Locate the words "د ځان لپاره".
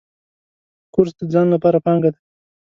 1.19-1.83